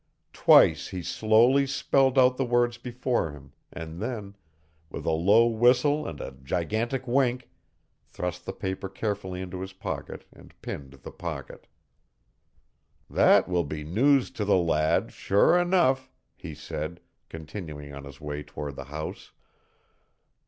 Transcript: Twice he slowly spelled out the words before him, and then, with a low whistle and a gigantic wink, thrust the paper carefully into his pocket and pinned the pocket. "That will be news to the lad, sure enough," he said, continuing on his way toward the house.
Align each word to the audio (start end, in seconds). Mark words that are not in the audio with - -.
Twice 0.33 0.87
he 0.87 1.03
slowly 1.03 1.67
spelled 1.67 2.17
out 2.17 2.35
the 2.35 2.43
words 2.43 2.79
before 2.79 3.33
him, 3.33 3.51
and 3.71 4.01
then, 4.01 4.35
with 4.89 5.05
a 5.05 5.11
low 5.11 5.45
whistle 5.45 6.07
and 6.07 6.19
a 6.19 6.31
gigantic 6.31 7.05
wink, 7.07 7.51
thrust 8.07 8.47
the 8.47 8.51
paper 8.51 8.89
carefully 8.89 9.41
into 9.41 9.61
his 9.61 9.73
pocket 9.73 10.25
and 10.33 10.59
pinned 10.63 10.93
the 10.93 11.11
pocket. 11.11 11.67
"That 13.11 13.47
will 13.47 13.63
be 13.63 13.83
news 13.83 14.31
to 14.31 14.43
the 14.43 14.57
lad, 14.57 15.11
sure 15.11 15.55
enough," 15.55 16.09
he 16.35 16.55
said, 16.55 16.99
continuing 17.29 17.93
on 17.93 18.03
his 18.05 18.19
way 18.19 18.41
toward 18.41 18.77
the 18.77 18.85
house. 18.85 19.33